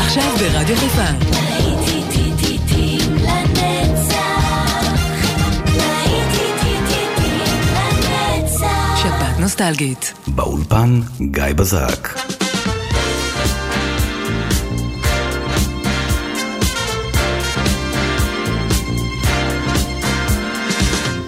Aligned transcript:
עכשיו 0.00 0.32
ברדיו 0.38 0.76
חיפה. 0.76 1.02
נוסטלגית. 9.38 10.12
באולפן 10.26 11.00
גיא 11.20 11.44
בזק. 11.56 12.08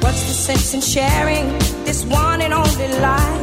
What's 0.00 0.22
the 0.28 0.34
sense 0.46 0.74
in 0.74 0.82
sharing 0.94 1.46
this 1.86 2.00
one 2.04 2.40
and 2.42 2.52
only 2.54 2.88
life? 3.00 3.41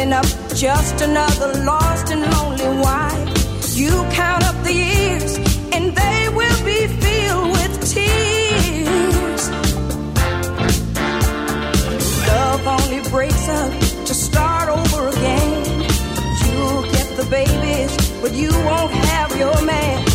ending 0.00 0.16
up 0.16 0.24
just 0.54 1.02
another 1.02 1.52
lost 1.64 2.10
and 2.10 2.22
lonely 2.32 2.80
wife. 2.82 3.76
You 3.76 3.90
count 4.12 4.44
up 4.44 4.56
the 4.64 4.72
years, 4.72 5.36
and 5.72 5.94
they 5.94 6.28
will 6.28 6.64
be 6.64 6.86
filled 6.86 7.50
with 7.52 7.72
tears. 7.92 9.50
Love 12.28 12.66
only 12.66 13.00
breaks 13.10 13.48
up 13.48 13.72
to 14.06 14.14
start 14.14 14.68
over 14.68 15.08
again. 15.08 15.80
You'll 16.46 16.82
get 16.92 17.16
the 17.16 17.26
babies, 17.30 18.20
but 18.22 18.32
you 18.32 18.50
won't 18.50 18.92
have 18.92 19.36
your 19.36 19.62
man. 19.62 20.09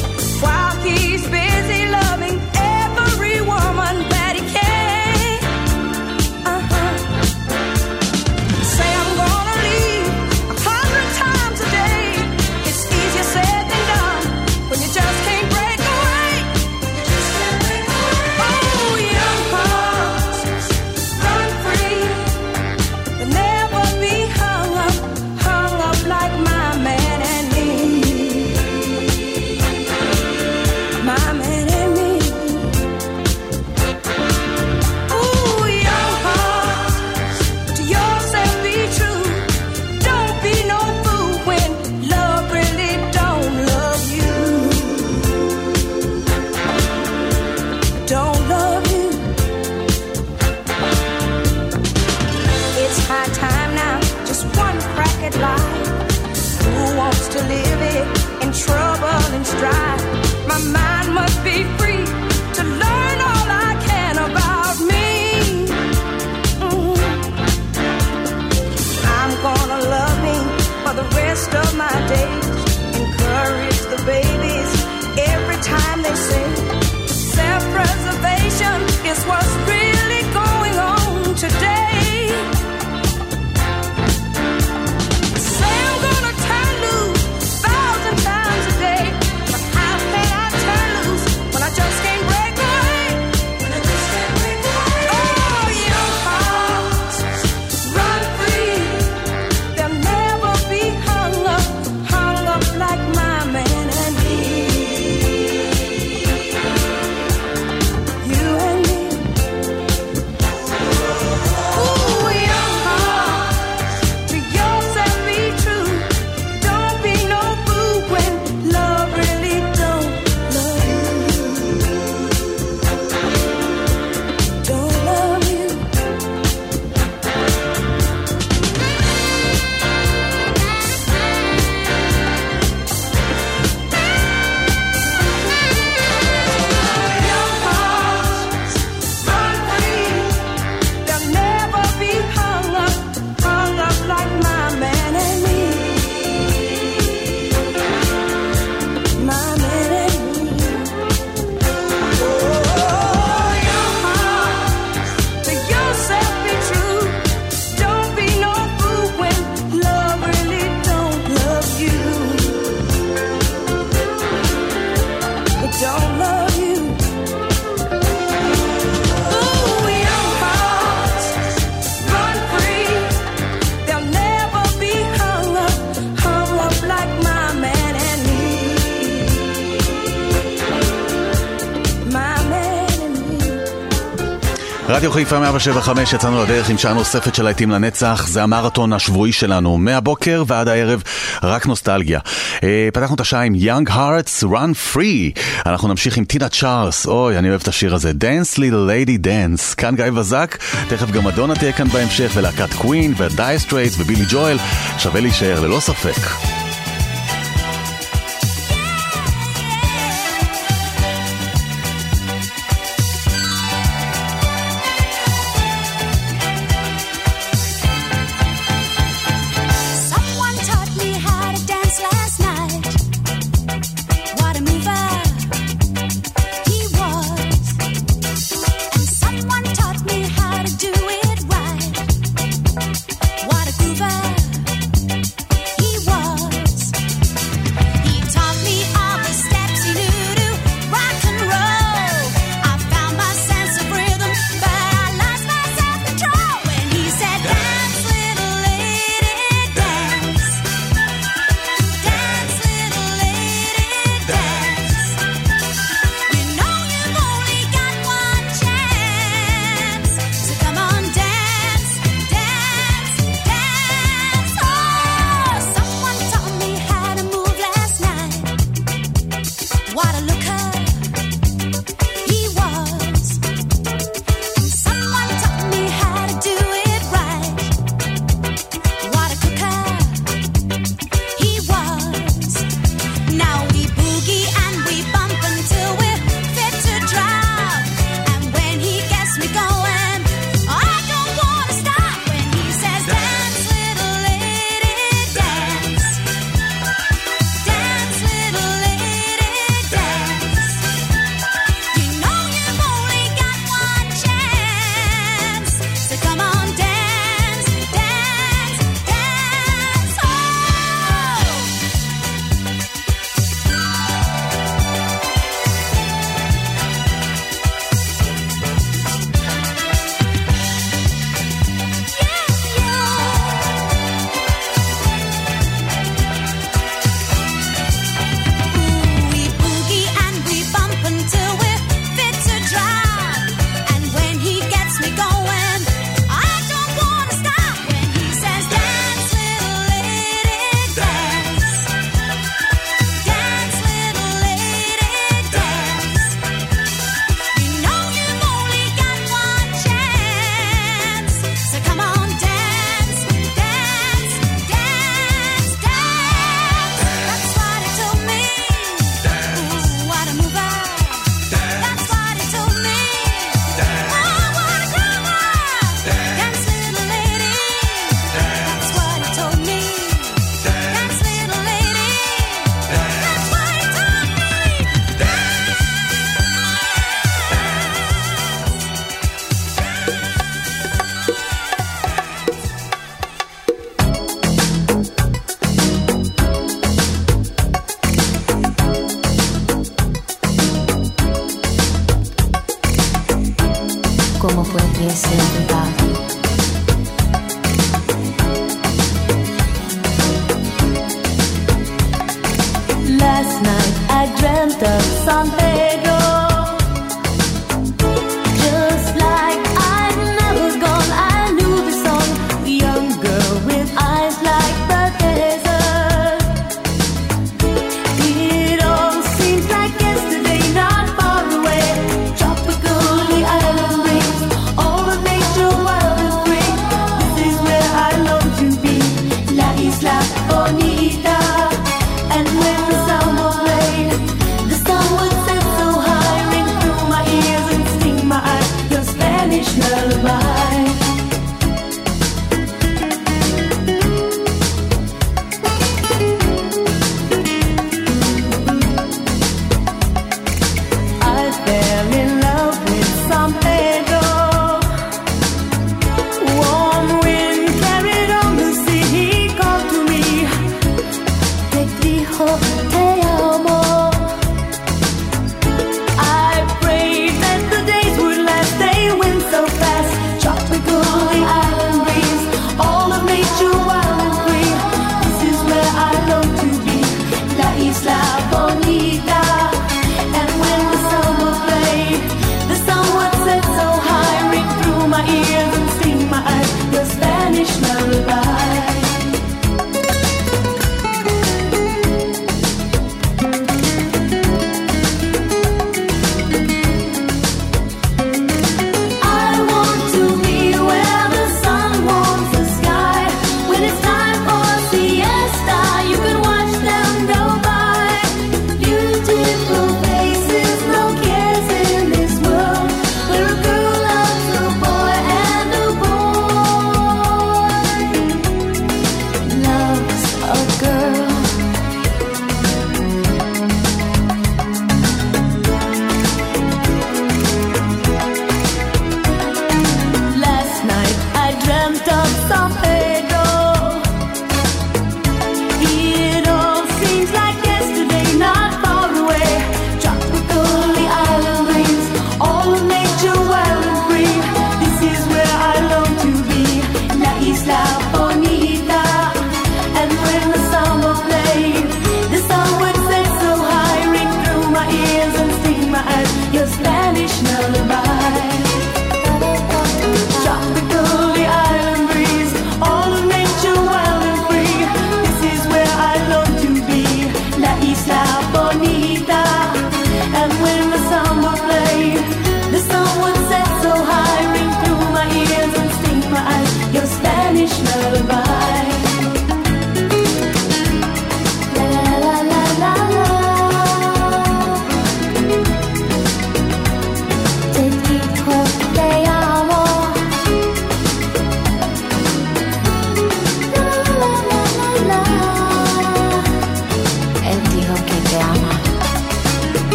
רדיו 185.06 185.14
חיפה 185.14 185.40
175 185.40 186.14
יצאנו 186.14 186.44
לדרך 186.44 186.70
עם 186.70 186.78
שעה 186.78 186.94
נוספת 186.94 187.36
של 187.36 187.44
להיטים 187.44 187.72
לנצח, 187.72 188.28
זה 188.28 188.44
המרתון 188.44 188.94
השבועי 188.94 189.32
שלנו, 189.32 189.78
מהבוקר 189.78 190.44
ועד 190.48 190.68
הערב, 190.68 191.04
רק 191.44 191.66
נוסטלגיה. 191.66 192.20
אה, 192.64 192.90
פתחנו 192.94 193.16
את 193.16 193.20
השעה 193.20 193.42
עם 193.42 193.56
Young 193.56 193.90
Hearts 193.90 194.44
Run 194.44 194.94
Free, 194.94 195.40
אנחנו 195.66 195.88
נמשיך 195.88 196.18
עם 196.18 196.26
טינה 196.26 196.50
צ'ארס, 196.50 197.08
אוי, 197.08 197.38
אני 197.38 197.50
אוהב 197.50 197.62
את 197.62 197.68
השיר 197.68 197.96
הזה, 197.96 198.12
Dance 198.12 198.58
Little 198.58 198.90
Lady 198.90 199.26
Dance, 199.26 199.76
כאן 199.76 199.96
גיא 199.96 200.10
בזק, 200.10 200.58
תכף 200.90 201.12
גם 201.12 201.28
אדונה 201.28 201.56
תהיה 201.56 201.72
כאן 201.72 201.88
בהמשך, 201.88 202.32
ולהקת 202.36 202.74
קווין, 202.74 203.14
ודייסטרייטס 203.18 204.00
ובילי 204.00 204.26
ג'ואל, 204.30 204.58
שווה 204.98 205.22
להישאר 205.22 205.60
ללא 205.60 205.80
ספק. 205.80 206.65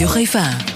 ברדיו 0.00 0.08
חיפה. 0.08 0.69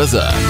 What 0.00 0.06
is 0.06 0.12
that? 0.12 0.49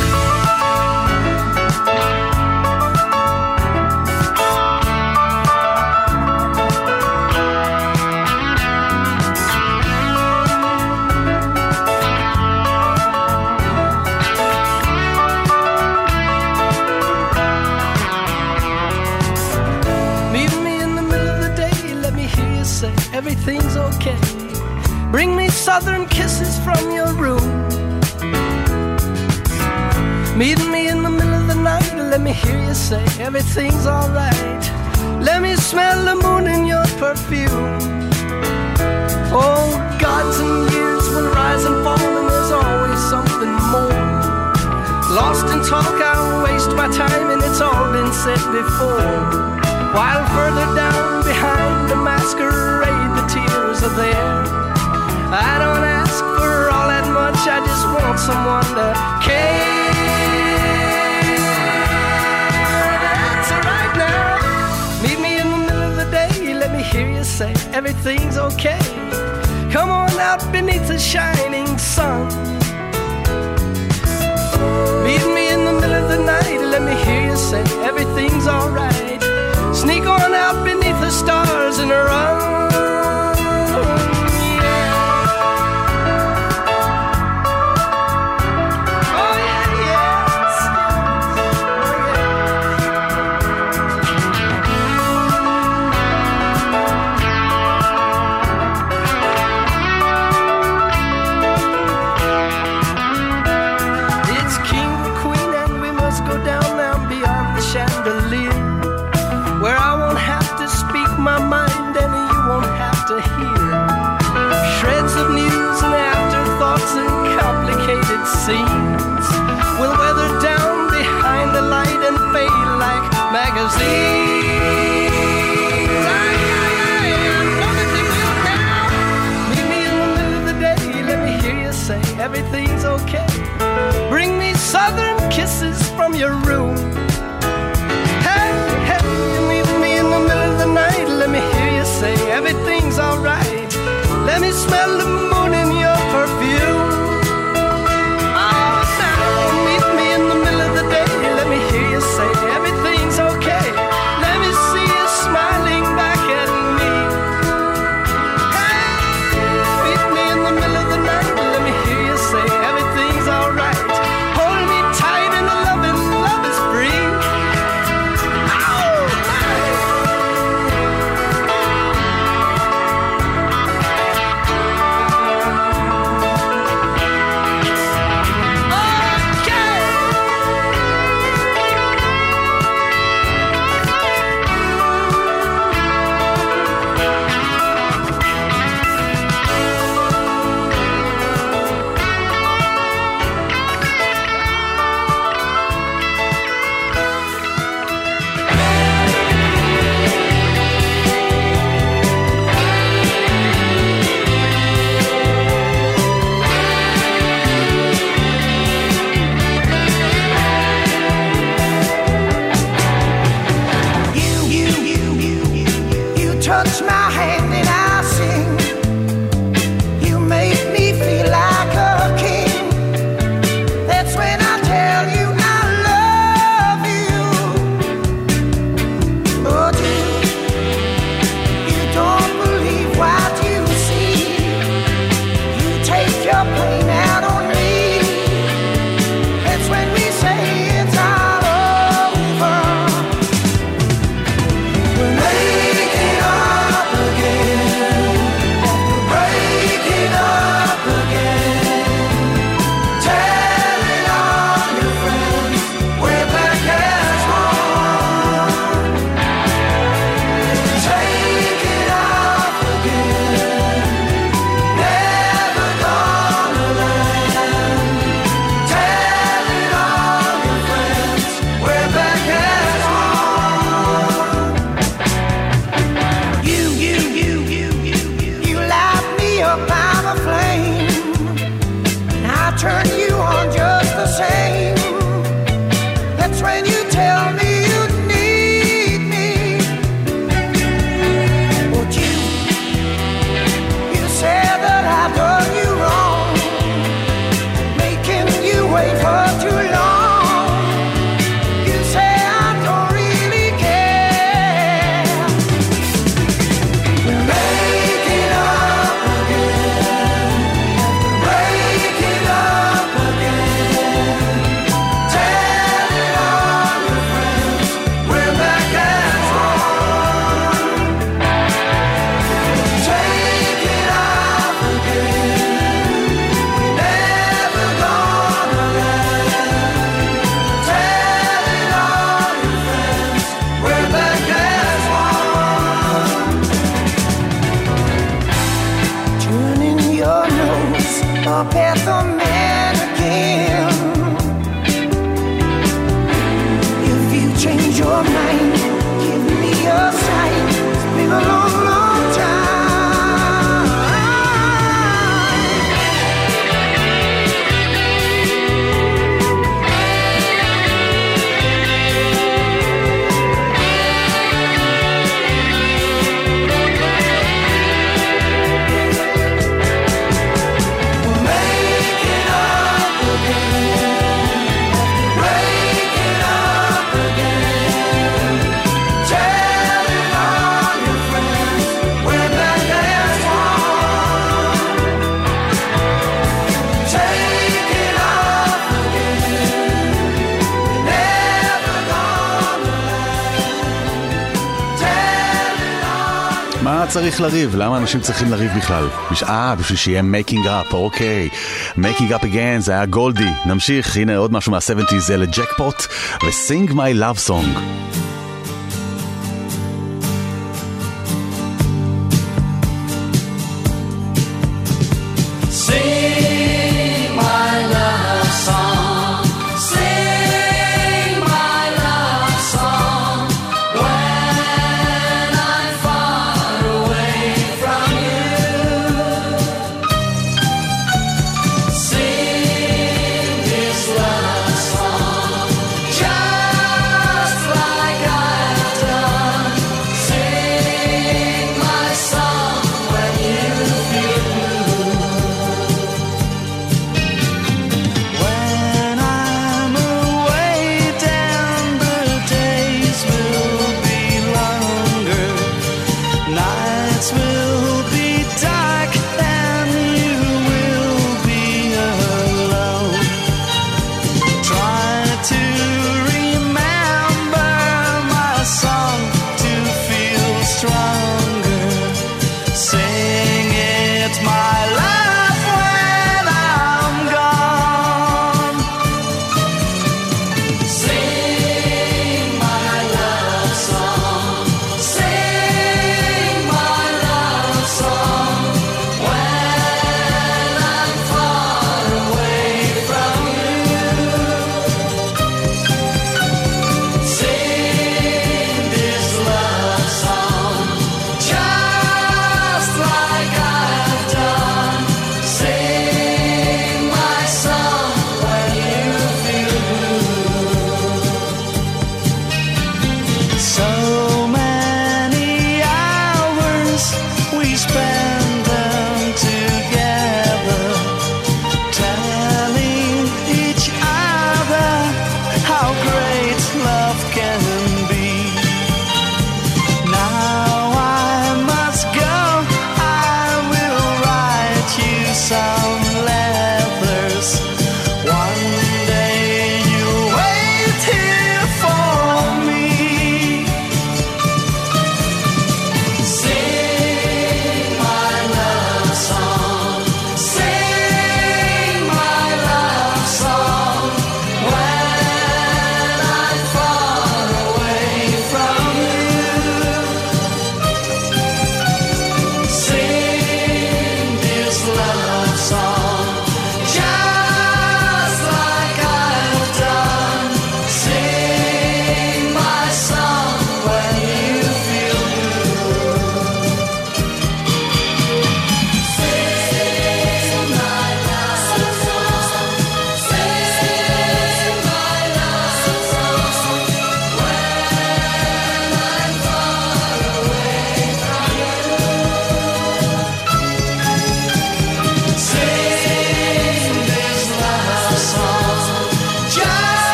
צריך 396.91 397.21
לריב? 397.21 397.57
למה 397.57 397.77
אנשים 397.79 398.01
צריכים 398.01 398.31
לריב 398.31 398.51
בכלל? 398.57 398.89
אה, 399.23 399.55
בשביל 399.55 399.79
שיהיה 399.79 400.03
מייקינג 400.03 400.47
אפ, 400.47 400.75
אוקיי. 400.75 401.29
מייקינג 401.77 402.13
אפ 402.13 402.25
אגן, 402.25 402.59
זה 402.59 402.73
היה 402.73 402.87
גולדי. 402.87 403.29
נמשיך, 403.47 403.97
הנה 403.97 404.17
עוד 404.17 404.33
משהו 404.33 404.53
מה-70's, 404.53 404.99
זה 404.99 405.17
לג'קפוט, 405.17 405.87
ו-Sing 406.25 406.71
My 406.71 407.01
Love 407.03 407.29
Song. 407.29 407.61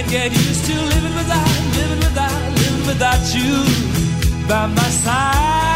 can't 0.00 0.12
get 0.12 0.32
used 0.32 0.64
to 0.64 0.72
living 0.72 1.14
without, 1.14 1.76
living 1.76 1.98
without, 1.98 2.52
living 2.52 2.86
without 2.86 3.34
you 3.34 4.48
by 4.48 4.66
my 4.66 4.88
side. 4.88 5.69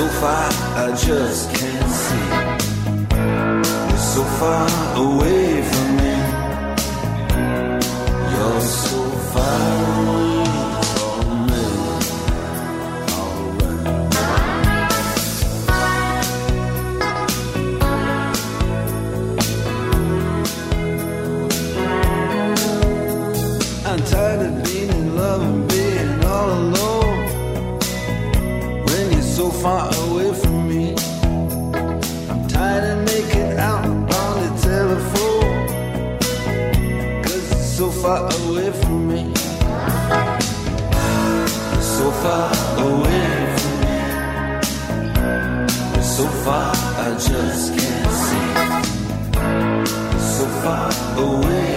so 0.00 0.08
far 0.20 0.48
I 0.76 0.96
just 0.96 1.50
can't 1.54 1.90
see. 2.04 2.24
You're 3.90 4.04
so 4.14 4.24
far 4.38 4.66
away 4.96 5.60
from. 5.62 5.79
far 42.22 42.52
away 42.78 43.28
from 43.56 43.74
me. 43.82 43.96
So 46.02 46.24
far, 46.44 46.72
I 46.74 47.08
just 47.28 47.66
can't 47.78 48.12
see. 48.24 48.50
So 50.36 50.44
far 50.62 50.90
away. 51.24 51.69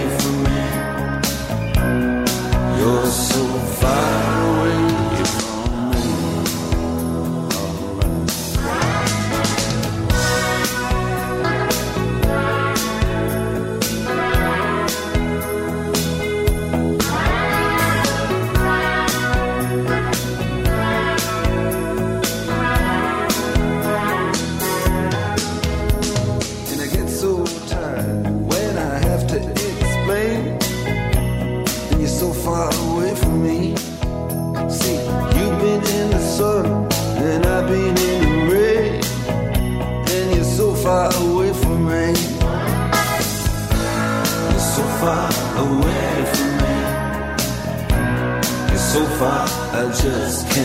I 49.84 49.88
just 49.88 50.48
can't. 50.50 50.63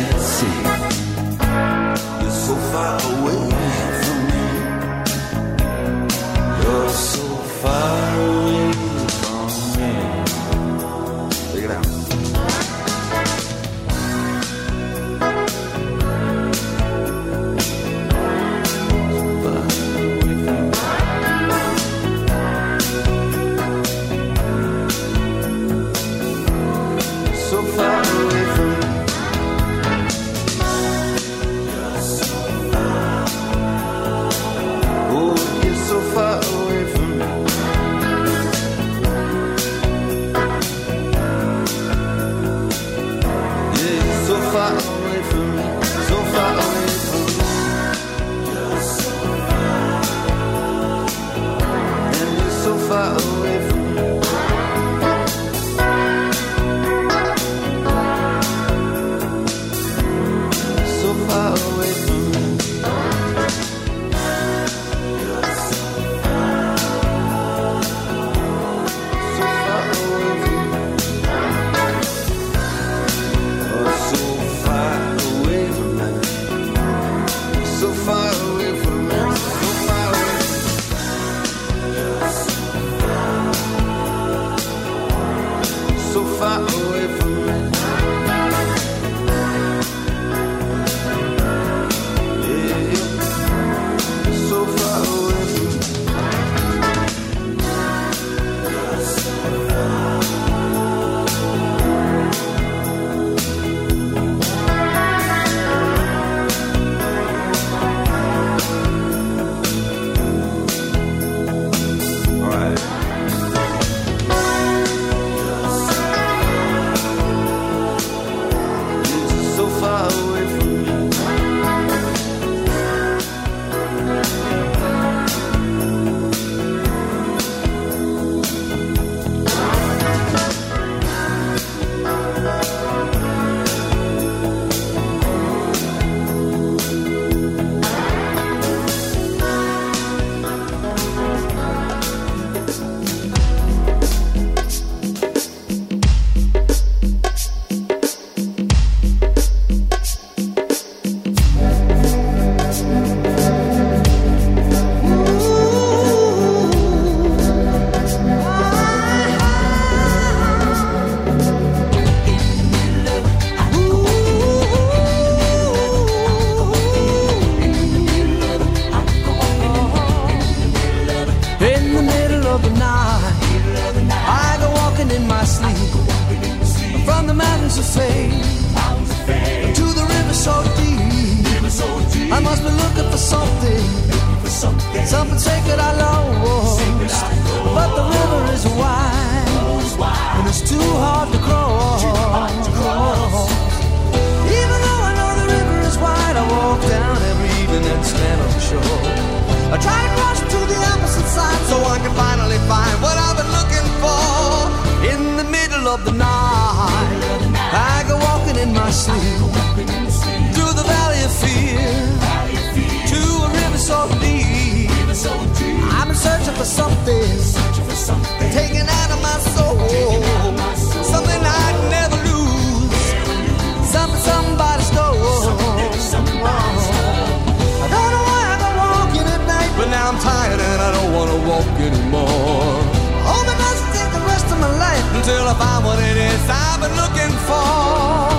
gonna 235.49 235.59
find 235.65 235.85
what 235.85 235.99
it 235.99 236.17
is 236.17 236.49
I've 236.49 236.79
been 236.81 236.95
looking 237.01 237.33
for. 237.49 238.29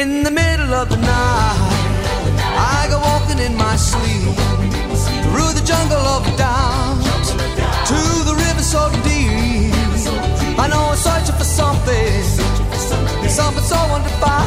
In 0.00 0.22
the 0.22 0.30
middle 0.30 0.74
of 0.74 0.88
the 0.90 0.96
night, 0.96 1.72
I 2.74 2.86
go 2.90 2.98
walking 2.98 3.38
in 3.38 3.56
my 3.56 3.76
sleep 3.76 4.36
through 5.24 5.52
the 5.58 5.64
jungle 5.64 6.04
of 6.16 6.24
doubt 6.36 7.26
to 7.90 8.00
the 8.28 8.34
river 8.34 8.62
so 8.62 8.90
deep. 9.04 9.72
I 10.58 10.68
know 10.68 10.82
I'm 10.90 10.96
searching 10.96 11.36
for 11.36 11.44
something, 11.44 12.22
something 13.28 13.64
so 13.64 13.76
undefined. 13.96 14.45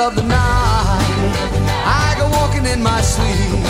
middle 0.00 0.08
of 0.08 0.16
the 0.16 0.22
night. 0.22 1.60
I 1.84 2.14
go 2.18 2.28
walking 2.30 2.64
in 2.64 2.82
my 2.82 3.00
sleep 3.00 3.60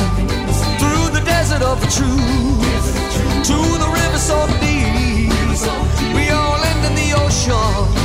through 0.78 1.11
the 1.18 1.22
desert 1.24 1.62
of 1.62 1.81
the 1.81 1.87
truth 1.87 2.85
to 3.49 3.57
the 3.83 3.89
river 3.89 4.18
so 4.18 4.47
deep. 4.61 5.31
We 6.14 6.31
all 6.31 6.62
end 6.62 6.87
in 6.87 6.95
the 6.95 7.14
ocean. 7.16 7.99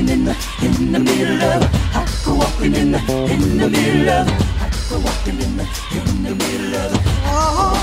Walking 0.00 0.18
in 0.18 0.24
the 0.24 0.36
in 0.62 0.92
the 0.92 0.98
middle 0.98 1.42
of 1.42 1.62
I 1.94 2.06
go 2.24 2.34
walking 2.34 2.74
in 2.74 2.92
the 2.92 2.98
in 2.98 3.58
the 3.58 3.68
middle 3.68 4.08
of 4.08 4.28
I 4.58 4.70
go 4.88 4.98
walking 4.98 5.40
in 5.40 5.56
the 5.56 5.64
in 5.92 6.22
the 6.22 6.34
middle 6.34 6.74
of 6.74 6.92
oh, 7.26 7.76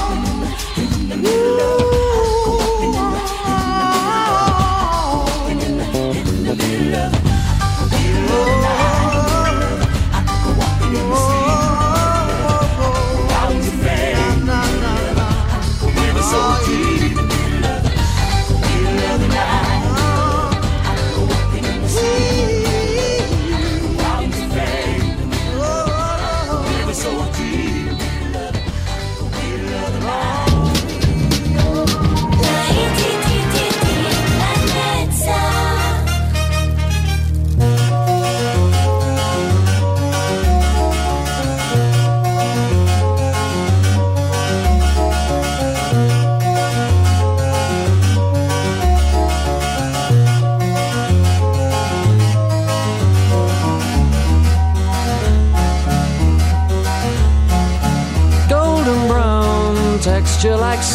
in 0.77 1.09
the 1.09 1.15
middle 1.17 1.59
of 1.61 1.81
walking 2.47 2.66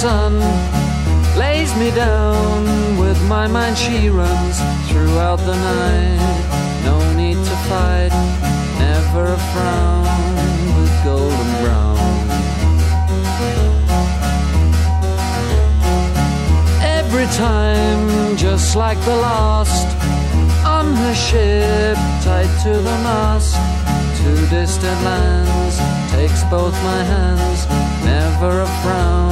sun 0.03 0.34
lays 1.38 1.72
me 1.76 1.88
down 1.92 2.98
with 2.98 3.20
my 3.28 3.46
mind. 3.46 3.78
She 3.78 4.09
runs 4.09 4.57
throughout 4.88 5.40
the 5.50 5.57
night. 5.72 6.42
No 6.88 6.96
need 7.14 7.38
to 7.50 7.57
fight 7.70 8.12
never 8.86 9.24
a 9.38 9.40
frown 9.53 10.07
with 10.76 10.92
golden 11.05 11.50
brown. 11.62 11.98
Every 16.98 17.28
time 17.46 18.36
just 18.36 18.74
like 18.74 19.00
the 19.11 19.18
last 19.28 19.88
on 20.76 20.86
her 21.03 21.14
ship 21.14 21.98
tied 22.26 22.53
to 22.64 22.72
the 22.88 22.96
mast 23.07 23.55
to 24.18 24.30
distant 24.57 25.00
lands 25.09 25.76
takes 26.11 26.42
both 26.57 26.74
my 26.90 27.03
hands 27.14 27.61
never 28.05 28.53
a 28.68 28.70
frown 28.82 29.32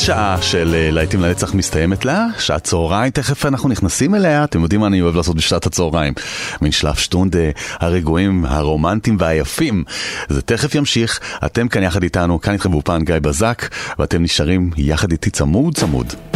שעה 0.00 0.42
של 0.42 0.74
אה, 0.74 0.90
להיטים 0.90 1.20
לנצח 1.20 1.54
מסתיימת 1.54 2.04
לה, 2.04 2.26
שעת 2.38 2.64
צהריים, 2.64 3.10
תכף 3.10 3.46
אנחנו 3.46 3.68
נכנסים 3.68 4.14
אליה, 4.14 4.44
אתם 4.44 4.62
יודעים 4.62 4.80
מה 4.80 4.86
אני 4.86 5.00
אוהב 5.00 5.16
לעשות 5.16 5.36
בשעת 5.36 5.66
הצהריים? 5.66 6.14
מין 6.60 6.72
שלב 6.72 6.94
שטונדה 6.94 7.38
הרגועים, 7.80 8.44
הרומנטיים 8.44 9.16
והיפים. 9.20 9.84
זה 10.28 10.42
תכף 10.42 10.74
ימשיך, 10.74 11.20
אתם 11.44 11.68
כאן 11.68 11.82
יחד 11.82 12.02
איתנו, 12.02 12.40
כאן 12.40 12.52
איתכם 12.52 12.70
באופן 12.70 13.04
גיא 13.04 13.18
בזק, 13.18 13.68
ואתם 13.98 14.22
נשארים 14.22 14.70
יחד 14.76 15.12
איתי 15.12 15.30
צמוד 15.30 15.74
צמוד. 15.74 16.29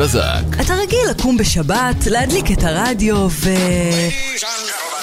בזק. 0.00 0.60
אתה 0.60 0.74
רגיל 0.74 0.98
לקום 1.10 1.36
בשבת, 1.36 2.06
להדליק 2.06 2.50
את 2.52 2.64
הרדיו 2.64 3.28
ו... 3.30 3.50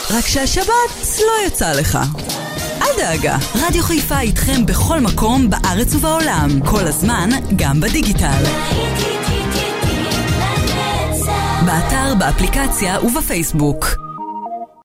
רק 0.10 0.28
שהשבת 0.28 1.18
לא 1.20 1.48
יצא 1.48 1.72
לך. 1.72 2.00
אל 2.82 2.88
דאגה, 2.98 3.38
רדיו 3.56 3.84
חיפה 3.84 4.20
איתכם 4.20 4.66
בכל 4.66 5.00
מקום 5.00 5.50
בארץ 5.50 5.96
ובעולם, 5.96 6.50
כל 6.66 6.88
הזמן, 6.88 7.30
גם 7.56 7.80
בדיגיטל. 7.80 8.44
באתר, 11.66 12.16
באפליקציה 12.20 13.02
ובפייסבוק. 13.02 13.97